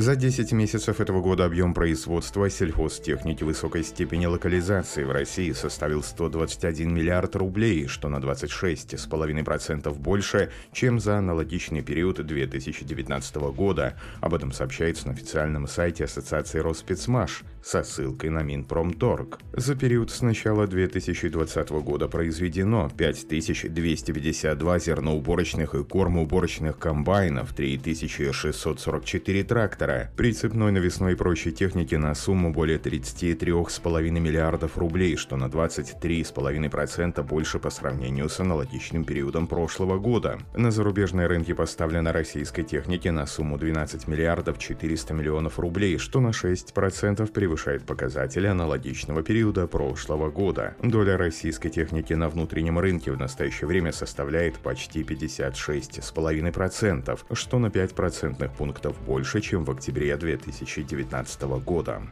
За 0.00 0.14
10 0.14 0.52
месяцев 0.52 1.00
этого 1.00 1.20
года 1.20 1.44
объем 1.44 1.74
производства 1.74 2.48
сельхозтехники 2.48 3.42
высокой 3.42 3.82
степени 3.82 4.26
локализации 4.26 5.02
в 5.02 5.10
России 5.10 5.50
составил 5.50 6.04
121 6.04 6.94
миллиард 6.94 7.34
рублей, 7.34 7.88
что 7.88 8.08
на 8.08 8.18
26,5% 8.18 9.92
больше, 9.98 10.52
чем 10.70 11.00
за 11.00 11.18
аналогичный 11.18 11.82
период 11.82 12.24
2019 12.24 13.34
года. 13.50 13.94
Об 14.20 14.34
этом 14.34 14.52
сообщается 14.52 15.08
на 15.08 15.14
официальном 15.14 15.66
сайте 15.66 16.04
Ассоциации 16.04 16.60
Роспецмаш 16.60 17.42
со 17.60 17.82
ссылкой 17.82 18.30
на 18.30 18.42
Минпромторг. 18.44 19.40
За 19.52 19.74
период 19.74 20.12
с 20.12 20.22
начала 20.22 20.68
2020 20.68 21.70
года 21.70 22.06
произведено 22.06 22.88
5252 22.96 24.78
зерноуборочных 24.78 25.74
и 25.74 25.82
кормоуборочных 25.82 26.78
комбайнов, 26.78 27.52
3644 27.52 29.42
трактора, 29.42 29.87
трактора, 29.88 30.10
прицепной 30.16 30.72
навесной 30.72 31.12
и 31.12 31.16
прочей 31.16 31.52
техники 31.52 31.94
на 31.94 32.14
сумму 32.14 32.52
более 32.52 32.78
33,5 32.78 34.10
миллиардов 34.10 34.76
рублей, 34.78 35.16
что 35.16 35.36
на 35.36 35.46
23,5% 35.46 37.22
больше 37.22 37.58
по 37.58 37.70
сравнению 37.70 38.28
с 38.28 38.38
аналогичным 38.40 39.04
периодом 39.04 39.46
прошлого 39.46 39.98
года. 39.98 40.38
На 40.54 40.70
зарубежные 40.70 41.26
рынки 41.26 41.54
поставлено 41.54 42.12
российской 42.12 42.62
техники 42.62 43.08
на 43.08 43.26
сумму 43.26 43.56
12 43.58 44.06
миллиардов 44.08 44.58
400 44.58 45.14
миллионов 45.14 45.58
рублей, 45.58 45.96
что 45.98 46.20
на 46.20 46.28
6% 46.28 47.32
превышает 47.32 47.84
показатели 47.84 48.46
аналогичного 48.46 49.22
периода 49.22 49.66
прошлого 49.66 50.30
года. 50.30 50.74
Доля 50.82 51.16
российской 51.16 51.70
техники 51.70 52.12
на 52.12 52.28
внутреннем 52.28 52.78
рынке 52.78 53.10
в 53.12 53.18
настоящее 53.18 53.66
время 53.66 53.92
составляет 53.92 54.58
почти 54.58 55.00
56,5%, 55.02 57.18
что 57.32 57.58
на 57.58 57.70
5 57.70 57.94
процентных 57.94 58.52
пунктов 58.52 58.94
больше, 59.06 59.40
чем 59.40 59.64
в 59.64 59.70
октябре 59.78 60.16
2019 60.16 61.42
года. 61.64 62.02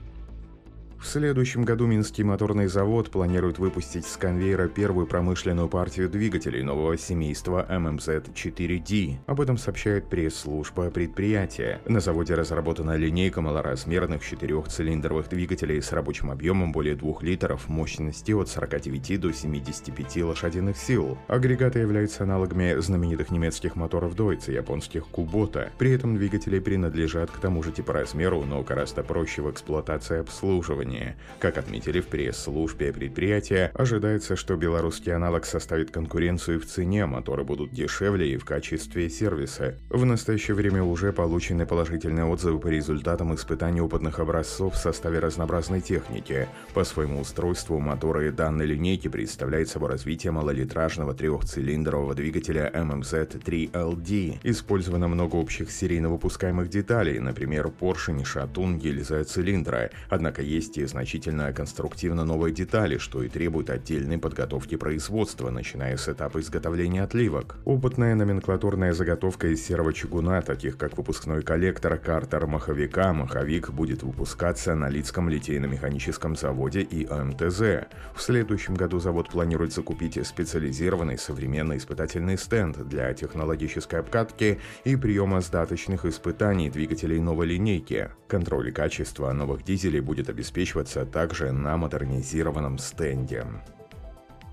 В 0.98 1.06
следующем 1.06 1.64
году 1.64 1.86
Минский 1.86 2.24
моторный 2.24 2.68
завод 2.68 3.10
планирует 3.10 3.58
выпустить 3.58 4.06
с 4.06 4.16
конвейера 4.16 4.66
первую 4.66 5.06
промышленную 5.06 5.68
партию 5.68 6.08
двигателей 6.08 6.62
нового 6.62 6.96
семейства 6.96 7.66
ММЗ-4D. 7.68 9.18
Об 9.26 9.40
этом 9.40 9.58
сообщает 9.58 10.08
пресс-служба 10.08 10.90
предприятия. 10.90 11.80
На 11.86 12.00
заводе 12.00 12.34
разработана 12.34 12.96
линейка 12.96 13.42
малоразмерных 13.42 14.24
четырехцилиндровых 14.24 15.28
двигателей 15.28 15.82
с 15.82 15.92
рабочим 15.92 16.30
объемом 16.30 16.72
более 16.72 16.96
2 16.96 17.16
литров, 17.20 17.68
мощностью 17.68 18.40
от 18.40 18.48
49 18.48 19.20
до 19.20 19.32
75 19.32 20.22
лошадиных 20.22 20.78
сил. 20.78 21.18
Агрегаты 21.28 21.80
являются 21.80 22.24
аналогами 22.24 22.74
знаменитых 22.80 23.30
немецких 23.30 23.76
моторов 23.76 24.14
Deutz 24.14 24.50
и 24.50 24.54
японских 24.54 25.04
Kubota. 25.12 25.68
При 25.78 25.92
этом 25.92 26.16
двигатели 26.16 26.58
принадлежат 26.58 27.30
к 27.30 27.38
тому 27.38 27.62
же 27.62 27.70
типу 27.70 27.92
размеру, 27.92 28.44
но 28.44 28.62
гораздо 28.62 29.02
проще 29.02 29.42
в 29.42 29.50
эксплуатации 29.50 30.16
и 30.16 30.20
обслуживании 30.20 30.85
оборудования. 30.86 31.16
Как 31.38 31.58
отметили 31.58 32.00
в 32.00 32.06
пресс-службе 32.06 32.92
предприятия, 32.92 33.70
ожидается, 33.74 34.36
что 34.36 34.56
белорусский 34.56 35.12
аналог 35.12 35.44
составит 35.44 35.90
конкуренцию 35.90 36.60
в 36.60 36.66
цене, 36.66 37.06
моторы 37.06 37.44
будут 37.44 37.72
дешевле 37.72 38.32
и 38.32 38.36
в 38.36 38.44
качестве 38.44 39.10
сервиса. 39.10 39.76
В 39.90 40.04
настоящее 40.04 40.54
время 40.54 40.82
уже 40.82 41.12
получены 41.12 41.66
положительные 41.66 42.24
отзывы 42.24 42.58
по 42.58 42.68
результатам 42.68 43.34
испытаний 43.34 43.80
опытных 43.80 44.18
образцов 44.18 44.74
в 44.74 44.78
составе 44.78 45.18
разнообразной 45.18 45.80
техники. 45.80 46.48
По 46.74 46.84
своему 46.84 47.20
устройству 47.20 47.78
моторы 47.78 48.32
данной 48.32 48.66
линейки 48.66 49.08
представляют 49.08 49.68
собой 49.68 49.90
развитие 49.90 50.32
малолитражного 50.32 51.14
трехцилиндрового 51.14 52.14
двигателя 52.14 52.70
MMZ3LD. 52.74 54.38
Использовано 54.42 55.08
много 55.08 55.36
общих 55.36 55.70
серийно 55.70 56.08
выпускаемых 56.08 56.68
деталей, 56.68 57.18
например, 57.18 57.68
поршень, 57.68 58.24
шатун, 58.24 58.78
гильза 58.78 59.24
цилиндра. 59.24 59.90
Однако 60.08 60.42
есть 60.42 60.75
приобрести 60.76 60.84
значительно 60.86 61.52
конструктивно 61.52 62.24
новые 62.24 62.52
детали, 62.52 62.98
что 62.98 63.22
и 63.22 63.28
требует 63.28 63.70
отдельной 63.70 64.18
подготовки 64.18 64.76
производства, 64.76 65.50
начиная 65.50 65.96
с 65.96 66.08
этапа 66.08 66.40
изготовления 66.40 67.04
отливок. 67.04 67.56
Опытная 67.64 68.14
номенклатурная 68.14 68.92
заготовка 68.92 69.48
из 69.48 69.64
серого 69.64 69.92
чугуна, 69.92 70.42
таких 70.42 70.76
как 70.76 70.96
выпускной 70.96 71.42
коллектор, 71.42 71.98
картер 71.98 72.46
маховика, 72.46 73.12
маховик 73.12 73.70
будет 73.70 74.02
выпускаться 74.02 74.74
на 74.74 74.88
Лицком 74.88 75.28
литейно-механическом 75.28 76.36
заводе 76.36 76.80
и 76.80 77.06
МТЗ. 77.06 77.86
В 78.14 78.20
следующем 78.20 78.74
году 78.74 78.98
завод 78.98 79.28
планирует 79.30 79.72
закупить 79.72 80.18
специализированный 80.26 81.18
современный 81.18 81.76
испытательный 81.76 82.38
стенд 82.38 82.88
для 82.88 83.12
технологической 83.14 84.00
обкатки 84.00 84.58
и 84.84 84.96
приема 84.96 85.40
сдаточных 85.40 86.04
испытаний 86.04 86.70
двигателей 86.70 87.20
новой 87.20 87.46
линейки. 87.46 88.10
Контроль 88.28 88.72
качества 88.72 89.32
новых 89.32 89.64
дизелей 89.64 90.00
будет 90.00 90.28
обеспечен 90.28 90.65
обеспечиваться 90.66 91.06
также 91.06 91.52
на 91.52 91.76
модернизированном 91.76 92.78
стенде. 92.78 93.46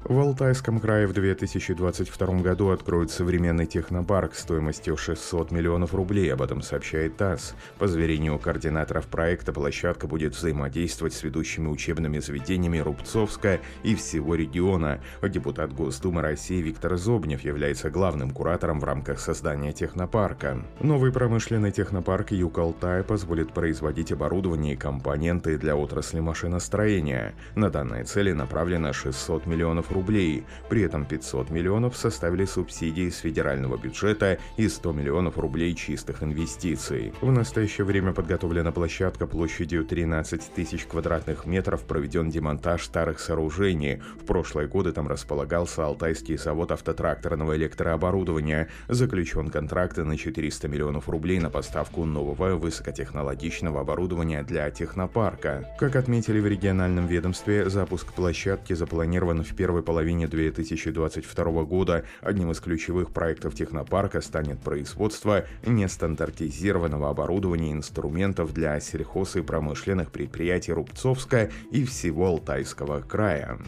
В 0.05 0.19
Алтайском 0.19 0.81
крае 0.81 1.07
в 1.07 1.13
2022 1.13 2.41
году 2.41 2.71
откроют 2.71 3.09
современный 3.09 3.65
технопарк 3.65 4.35
стоимостью 4.35 4.97
600 4.97 5.51
миллионов 5.51 5.93
рублей, 5.95 6.33
об 6.33 6.41
этом 6.41 6.61
сообщает 6.61 7.15
ТАСС. 7.15 7.55
По 7.79 7.87
заверению 7.87 8.37
координаторов 8.37 9.07
проекта, 9.07 9.53
площадка 9.53 10.05
будет 10.07 10.35
взаимодействовать 10.35 11.13
с 11.13 11.23
ведущими 11.23 11.69
учебными 11.69 12.19
заведениями 12.19 12.79
Рубцовска 12.79 13.61
и 13.83 13.95
всего 13.95 14.35
региона. 14.35 14.99
Депутат 15.23 15.71
Госдумы 15.71 16.21
России 16.21 16.61
Виктор 16.61 16.97
Зобнев 16.97 17.41
является 17.45 17.89
главным 17.89 18.31
куратором 18.31 18.81
в 18.81 18.83
рамках 18.83 19.21
создания 19.21 19.71
технопарка. 19.71 20.65
Новый 20.81 21.13
промышленный 21.13 21.71
технопарк 21.71 22.31
Юг 22.33 22.57
Алтая 22.57 23.03
позволит 23.03 23.53
производить 23.53 24.11
оборудование 24.11 24.73
и 24.73 24.77
компоненты 24.77 25.57
для 25.57 25.77
отрасли 25.77 26.19
машиностроения. 26.19 27.33
На 27.55 27.69
данные 27.69 28.03
цели 28.03 28.33
направлено 28.33 28.91
600 28.91 29.45
миллионов 29.45 29.92
рублей. 29.93 30.43
При 30.69 30.81
этом 30.81 31.05
500 31.05 31.49
миллионов 31.49 31.95
составили 31.95 32.45
субсидии 32.45 33.09
с 33.09 33.19
федерального 33.19 33.77
бюджета 33.77 34.39
и 34.57 34.67
100 34.67 34.91
миллионов 34.91 35.37
рублей 35.37 35.73
чистых 35.75 36.23
инвестиций. 36.23 37.13
В 37.21 37.31
настоящее 37.31 37.85
время 37.85 38.11
подготовлена 38.13 38.71
площадка 38.71 39.27
площадью 39.27 39.85
13 39.85 40.53
тысяч 40.53 40.85
квадратных 40.85 41.45
метров, 41.45 41.83
проведен 41.83 42.29
демонтаж 42.29 42.83
старых 42.83 43.19
сооружений. 43.19 44.01
В 44.21 44.25
прошлые 44.25 44.67
годы 44.67 44.91
там 44.91 45.07
располагался 45.07 45.85
Алтайский 45.85 46.37
завод 46.37 46.71
автотракторного 46.71 47.55
электрооборудования. 47.55 48.69
Заключен 48.87 49.49
контракт 49.49 49.97
на 49.97 50.17
400 50.17 50.67
миллионов 50.67 51.07
рублей 51.07 51.39
на 51.39 51.49
поставку 51.49 52.05
нового 52.05 52.55
высокотехнологичного 52.55 53.81
оборудования 53.81 54.43
для 54.43 54.69
технопарка. 54.71 55.69
Как 55.79 55.95
отметили 55.95 56.39
в 56.39 56.47
региональном 56.47 57.05
ведомстве, 57.05 57.69
запуск 57.69 58.13
площадки 58.13 58.73
запланирован 58.73 59.43
в 59.43 59.55
первой 59.55 59.82
половине 59.83 60.27
2022 60.27 61.63
года 61.63 62.05
одним 62.21 62.51
из 62.51 62.59
ключевых 62.59 63.11
проектов 63.11 63.53
технопарка 63.53 64.21
станет 64.21 64.59
производство 64.59 65.45
нестандартизированного 65.66 67.09
оборудования 67.09 67.69
и 67.69 67.73
инструментов 67.73 68.53
для 68.53 68.79
сельхоз 68.79 69.35
и 69.35 69.41
промышленных 69.41 70.11
предприятий 70.11 70.73
Рубцовска 70.73 71.51
и 71.71 71.85
всего 71.85 72.27
Алтайского 72.27 73.01
края. 73.01 73.59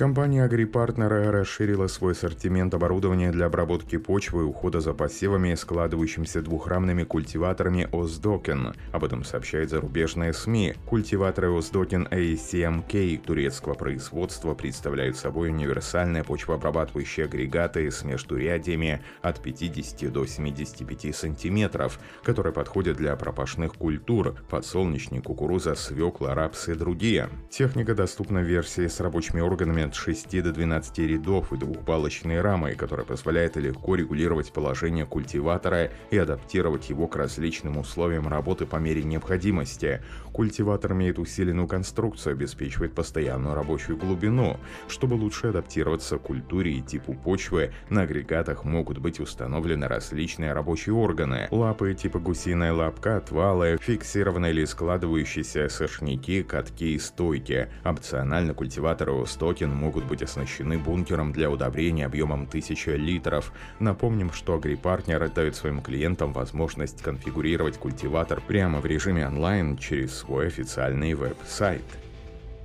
Компания 0.00 0.48
AgriPartner 0.48 1.30
расширила 1.30 1.86
свой 1.86 2.12
ассортимент 2.12 2.72
оборудования 2.72 3.30
для 3.32 3.44
обработки 3.44 3.98
почвы 3.98 4.40
и 4.40 4.46
ухода 4.46 4.80
за 4.80 4.94
посевами, 4.94 5.54
складывающимся 5.54 6.40
двухрамными 6.40 7.04
культиваторами 7.04 7.86
Оздокен. 7.92 8.72
Об 8.92 9.04
этом 9.04 9.24
сообщает 9.24 9.68
зарубежные 9.68 10.32
СМИ. 10.32 10.76
Культиваторы 10.86 11.54
Оздокен 11.54 12.08
ACMK 12.10 13.18
турецкого 13.18 13.74
производства 13.74 14.54
представляют 14.54 15.18
собой 15.18 15.50
универсальные 15.50 16.24
почвообрабатывающие 16.24 17.26
агрегаты 17.26 17.90
с 17.90 18.02
междурядьями 18.02 19.02
от 19.20 19.42
50 19.42 20.10
до 20.10 20.24
75 20.24 21.14
сантиметров, 21.14 22.00
которые 22.22 22.54
подходят 22.54 22.96
для 22.96 23.14
пропашных 23.16 23.74
культур– 23.74 24.34
подсолнечник, 24.48 25.24
кукуруза, 25.24 25.74
свекла, 25.74 26.34
рапс 26.34 26.68
и 26.68 26.74
другие. 26.74 27.28
Техника 27.50 27.94
доступна 27.94 28.40
в 28.40 28.44
версии 28.44 28.86
с 28.86 28.98
рабочими 29.00 29.42
органами 29.42 29.89
от 29.90 29.96
6 29.96 30.40
до 30.42 30.52
12 30.52 30.98
рядов 31.00 31.52
и 31.52 31.56
двухбалочной 31.56 32.40
рамой, 32.40 32.76
которая 32.76 33.04
позволяет 33.04 33.56
легко 33.56 33.96
регулировать 33.96 34.52
положение 34.52 35.04
культиватора 35.04 35.90
и 36.10 36.16
адаптировать 36.16 36.90
его 36.90 37.08
к 37.08 37.16
различным 37.16 37.76
условиям 37.76 38.28
работы 38.28 38.66
по 38.66 38.76
мере 38.76 39.02
необходимости. 39.02 40.00
Культиватор 40.32 40.92
имеет 40.92 41.18
усиленную 41.18 41.66
конструкцию, 41.66 42.34
обеспечивает 42.34 42.94
постоянную 42.94 43.56
рабочую 43.56 43.98
глубину. 43.98 44.58
Чтобы 44.86 45.14
лучше 45.14 45.48
адаптироваться 45.48 46.18
к 46.18 46.22
культуре 46.22 46.74
и 46.74 46.82
типу 46.82 47.14
почвы, 47.14 47.72
на 47.88 48.02
агрегатах 48.02 48.64
могут 48.64 48.98
быть 48.98 49.18
установлены 49.18 49.88
различные 49.88 50.52
рабочие 50.52 50.94
органы. 50.94 51.48
Лапы 51.50 51.94
типа 51.94 52.20
гусиная 52.20 52.72
лапка, 52.72 53.16
отвалы, 53.16 53.76
фиксированные 53.80 54.52
или 54.52 54.64
складывающиеся 54.64 55.68
сошники, 55.68 56.44
катки 56.44 56.94
и 56.94 56.98
стойки. 57.00 57.68
Опционально 57.82 58.54
культиваторы 58.54 59.10
Стокен 59.40 59.70
могут 59.80 60.04
быть 60.04 60.22
оснащены 60.22 60.78
бункером 60.78 61.32
для 61.32 61.50
удобрения 61.50 62.06
объемом 62.06 62.42
1000 62.42 62.96
литров. 62.96 63.52
Напомним, 63.78 64.30
что 64.32 64.56
AgriPartner 64.56 65.32
дает 65.32 65.56
своим 65.56 65.80
клиентам 65.80 66.32
возможность 66.32 67.02
конфигурировать 67.02 67.78
культиватор 67.78 68.40
прямо 68.40 68.80
в 68.80 68.86
режиме 68.86 69.26
онлайн 69.26 69.78
через 69.78 70.14
свой 70.18 70.46
официальный 70.48 71.14
веб-сайт. 71.14 71.82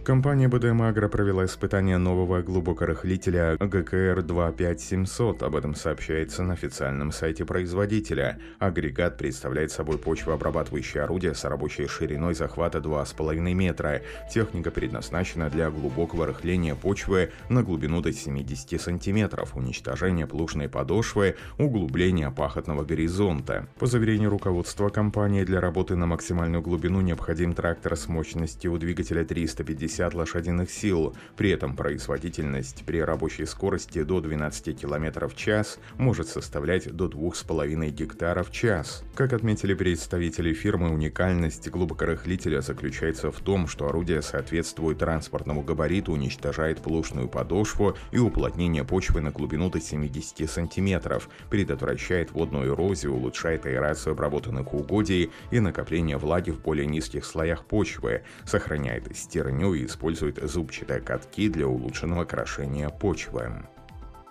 Компания 0.06 0.48
BDM 0.48 0.88
Agro 0.88 1.10
провела 1.10 1.46
испытание 1.46 1.98
нового 1.98 2.44
глубокорыхлителя 2.44 3.56
GKR 3.56 4.22
25700. 4.22 5.42
Об 5.42 5.56
этом 5.56 5.74
сообщается 5.74 6.44
на 6.44 6.54
официальном 6.54 7.12
сайте 7.12 7.44
производителя. 7.44 8.38
Агрегат 8.60 9.18
представляет 9.18 9.72
собой 9.72 9.98
почвообрабатывающее 9.98 11.02
орудие 11.02 11.34
с 11.34 11.44
рабочей 11.44 11.88
шириной 11.88 12.36
захвата 12.36 12.78
2,5 12.78 13.54
метра. 13.56 14.04
Техника 14.32 14.70
предназначена 14.70 15.50
для 15.50 15.72
глубокого 15.72 16.28
рыхления 16.28 16.76
почвы 16.76 17.32
на 17.50 17.64
глубину 17.64 18.02
до 18.02 18.14
70 18.14 18.80
сантиметров, 18.80 19.56
уничтожения 19.56 20.28
плужной 20.28 20.70
подошвы, 20.70 21.36
углубления 21.58 22.30
пахотного 22.30 22.84
горизонта. 22.84 23.68
По 23.80 23.88
заверению 23.88 24.30
руководства 24.30 24.90
компании, 24.90 25.44
для 25.44 25.60
работы 25.60 25.96
на 25.96 26.06
максимальную 26.06 26.62
глубину 26.62 27.02
необходим 27.02 27.54
трактор 27.54 27.98
с 27.98 28.08
мощностью 28.08 28.78
двигателя 28.78 29.26
350 29.26 29.95
50 29.96 30.14
лошадиных 30.14 30.70
сил. 30.70 31.16
При 31.38 31.50
этом 31.52 31.76
производительность 31.76 32.84
при 32.86 33.02
рабочей 33.02 33.46
скорости 33.46 34.04
до 34.04 34.20
12 34.20 34.80
км 34.80 35.28
в 35.28 35.36
час 35.36 35.80
может 35.98 36.28
составлять 36.28 36.92
до 36.92 37.08
2,5 37.08 37.90
гектара 37.90 38.44
в 38.44 38.52
час. 38.52 39.04
Как 39.16 39.32
отметили 39.32 39.74
представители 39.74 40.54
фирмы, 40.54 40.90
уникальность 40.92 41.70
глубокорыхлителя 41.70 42.62
заключается 42.62 43.32
в 43.32 43.40
том, 43.40 43.68
что 43.68 43.88
орудие 43.88 44.22
соответствует 44.22 45.00
транспортному 45.00 45.62
габариту, 45.62 46.12
уничтожает 46.12 46.80
плошную 46.80 47.30
подошву 47.30 47.96
и 48.12 48.18
уплотнение 48.18 48.84
почвы 48.84 49.22
на 49.22 49.32
глубину 49.32 49.70
до 49.70 49.80
70 49.80 50.50
см, 50.50 51.22
предотвращает 51.50 52.32
водную 52.32 52.74
эрозию, 52.74 53.14
улучшает 53.14 53.66
аэрацию 53.66 54.12
обработанных 54.14 54.74
угодий 54.74 55.32
и 55.52 55.60
накопление 55.60 56.18
влаги 56.18 56.52
в 56.52 56.62
более 56.62 56.86
низких 56.86 57.24
слоях 57.24 57.66
почвы, 57.66 58.24
сохраняет 58.46 59.16
стерню 59.16 59.74
и 59.74 59.85
использует 59.86 60.38
зубчатые 60.42 61.02
катки 61.02 61.50
для 61.50 61.68
улучшенного 61.68 62.24
окрашения 62.24 62.90
почвы. 62.90 63.68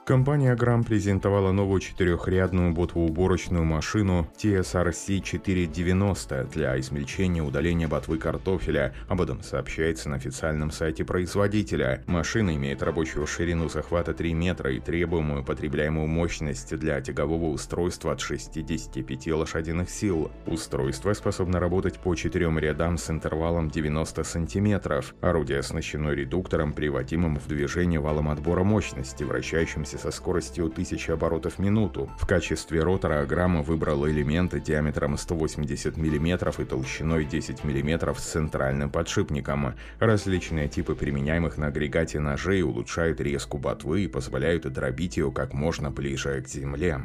Компания 0.05 0.55
Gram 0.55 0.85
презентовала 0.85 1.51
новую 1.51 1.81
четырехрядную 1.81 2.75
ботвоуборочную 2.75 3.65
машину 3.65 4.29
TSRC 4.37 5.23
490 5.23 6.49
для 6.53 6.79
измельчения 6.79 7.43
и 7.43 7.47
удаления 7.47 7.89
ботвы 7.89 8.19
картофеля. 8.19 8.93
Об 9.09 9.23
этом 9.23 9.43
сообщается 9.43 10.11
на 10.11 10.17
официальном 10.17 10.73
сайте 10.73 11.07
производителя. 11.07 12.03
Машина 12.07 12.55
имеет 12.55 12.83
рабочую 12.83 13.27
ширину 13.27 13.71
захвата 13.71 14.13
3 14.13 14.35
метра 14.35 14.73
и 14.73 14.79
требуемую 14.79 15.43
потребляемую 15.43 16.07
мощность 16.07 16.77
для 16.77 17.01
тягового 17.01 17.47
устройства 17.47 18.13
от 18.13 18.21
65 18.21 19.29
лошадиных 19.29 19.89
сил. 19.89 20.31
Устройство 20.47 21.15
способно 21.15 21.59
работать 21.61 21.99
по 21.99 22.15
четырем 22.15 22.59
рядам 22.59 22.99
с 22.99 23.09
интервалом 23.09 23.71
90 23.71 24.23
сантиметров. 24.23 25.15
Орудие 25.23 25.61
оснащено 25.61 26.11
редуктором, 26.11 26.75
приводимым 26.75 27.39
в 27.39 27.49
движение 27.49 28.01
валом 28.01 28.29
отбора 28.29 28.65
мощности, 28.65 29.25
вращающимся 29.25 29.94
со 29.99 30.11
скоростью 30.11 30.67
1000 30.67 31.13
оборотов 31.13 31.55
в 31.55 31.59
минуту. 31.59 32.11
В 32.19 32.27
качестве 32.27 32.83
ротора 32.83 33.21
Аграма 33.21 33.63
выбрал 33.63 34.09
элементы 34.09 34.61
диаметром 34.61 35.17
180 35.17 35.97
мм 35.97 36.53
и 36.61 36.65
толщиной 36.65 37.25
10 37.25 37.65
мм 37.65 38.15
с 38.15 38.23
центральным 38.23 38.91
подшипником. 38.91 39.75
Различные 39.99 40.69
типы 40.69 40.95
применяемых 40.95 41.59
на 41.59 41.69
агрегате 41.69 42.21
ножей 42.21 42.63
улучшают 42.63 43.21
резку 43.21 43.59
ботвы 43.59 44.05
и 44.05 44.09
позволяют 44.09 44.71
дробить 44.73 45.17
ее 45.17 45.31
как 45.33 45.53
можно 45.53 45.91
ближе 45.91 46.41
к 46.43 46.49
земле. 46.49 47.01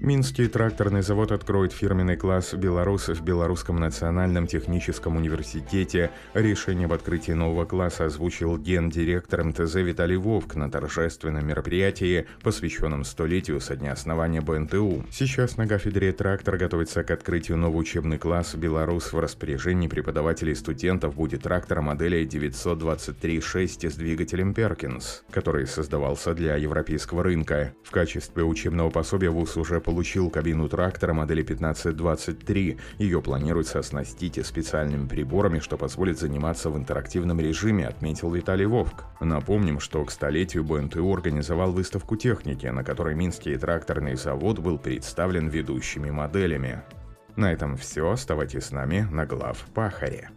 Минский 0.00 0.48
тракторный 0.48 1.02
завод 1.02 1.32
откроет 1.32 1.72
фирменный 1.72 2.16
класс 2.16 2.52
«Беларусь» 2.52 3.08
в 3.08 3.22
Белорусском 3.22 3.76
национальном 3.76 4.46
техническом 4.46 5.16
университете. 5.16 6.10
Решение 6.34 6.86
об 6.86 6.92
открытии 6.92 7.32
нового 7.32 7.64
класса 7.64 8.06
озвучил 8.06 8.58
гендиректор 8.58 9.44
МТЗ 9.44 9.76
Виталий 9.76 10.16
Вовк 10.16 10.56
на 10.56 10.70
торжественном 10.70 11.46
мероприятии, 11.46 12.26
посвященном 12.42 13.04
столетию 13.04 13.60
со 13.60 13.76
дня 13.76 13.92
основания 13.92 14.42
БНТУ. 14.42 15.06
Сейчас 15.10 15.56
на 15.56 15.66
кафедре 15.66 16.12
трактор 16.12 16.58
готовится 16.58 17.02
к 17.02 17.10
открытию 17.10 17.56
нового 17.56 17.78
учебный 17.78 18.18
класс 18.18 18.54
«Беларусь» 18.56 19.12
в 19.12 19.18
распоряжении 19.18 19.88
преподавателей 19.88 20.52
и 20.52 20.56
студентов 20.56 21.14
будет 21.14 21.44
трактор 21.44 21.80
модели 21.80 22.26
923.6 22.26 23.90
с 23.90 23.94
двигателем 23.94 24.52
Перкинс, 24.52 25.22
который 25.30 25.66
создавался 25.66 26.34
для 26.34 26.56
европейского 26.56 27.22
рынка. 27.22 27.72
В 27.84 27.90
качестве 27.90 28.42
учебного 28.42 28.90
пособия 28.90 29.30
ВУЗ 29.30 29.56
уже 29.56 29.80
получил 29.84 30.30
кабину 30.30 30.68
трактора 30.68 31.12
модели 31.12 31.42
1523. 31.42 32.78
Ее 32.98 33.22
планируется 33.22 33.78
оснастить 33.78 34.44
специальными 34.44 35.06
приборами, 35.06 35.60
что 35.60 35.76
позволит 35.76 36.18
заниматься 36.18 36.70
в 36.70 36.76
интерактивном 36.76 37.38
режиме, 37.40 37.86
отметил 37.86 38.30
Виталий 38.32 38.66
Вовк. 38.66 39.04
Напомним, 39.20 39.78
что 39.78 40.04
к 40.04 40.10
столетию 40.10 40.64
БНТУ 40.64 41.12
организовал 41.12 41.72
выставку 41.72 42.16
техники, 42.16 42.66
на 42.66 42.82
которой 42.82 43.14
Минский 43.14 43.56
тракторный 43.56 44.16
завод 44.16 44.58
был 44.58 44.78
представлен 44.78 45.48
ведущими 45.48 46.10
моделями. 46.10 46.82
На 47.36 47.52
этом 47.52 47.76
все. 47.76 48.10
Оставайтесь 48.10 48.64
с 48.64 48.70
нами 48.70 49.06
на 49.10 49.26
глав 49.26 49.66
Пахаре. 49.74 50.30